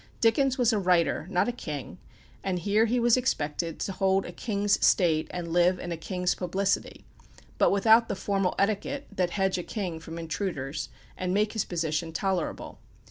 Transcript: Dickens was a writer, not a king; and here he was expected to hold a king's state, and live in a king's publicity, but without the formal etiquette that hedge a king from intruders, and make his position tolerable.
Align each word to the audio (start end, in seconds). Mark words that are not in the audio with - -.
Dickens 0.19 0.57
was 0.57 0.73
a 0.73 0.79
writer, 0.79 1.27
not 1.29 1.47
a 1.47 1.51
king; 1.51 1.99
and 2.43 2.57
here 2.57 2.85
he 2.85 2.99
was 2.99 3.15
expected 3.15 3.79
to 3.81 3.91
hold 3.91 4.25
a 4.25 4.31
king's 4.31 4.83
state, 4.83 5.27
and 5.29 5.49
live 5.53 5.77
in 5.77 5.91
a 5.91 5.95
king's 5.95 6.33
publicity, 6.33 7.05
but 7.59 7.69
without 7.69 8.07
the 8.07 8.15
formal 8.15 8.55
etiquette 8.57 9.05
that 9.11 9.29
hedge 9.29 9.59
a 9.59 9.61
king 9.61 9.99
from 9.99 10.17
intruders, 10.17 10.89
and 11.15 11.35
make 11.35 11.53
his 11.53 11.65
position 11.65 12.11
tolerable. 12.11 12.79